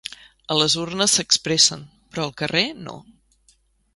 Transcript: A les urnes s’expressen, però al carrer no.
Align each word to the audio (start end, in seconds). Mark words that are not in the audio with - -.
A 0.53 0.55
les 0.59 0.75
urnes 0.83 1.17
s’expressen, 1.17 1.85
però 2.15 2.25
al 2.29 2.35
carrer 2.43 2.65
no. 2.87 2.99